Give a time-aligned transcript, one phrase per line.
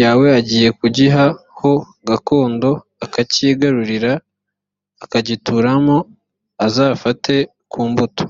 [0.00, 1.24] yawe agiye kuguha
[1.58, 1.72] ho
[2.08, 2.70] gakondo
[3.04, 4.12] ukacyigarurira
[5.04, 5.96] ukagituramo
[6.66, 7.34] uzafate
[7.70, 8.24] ku mbuto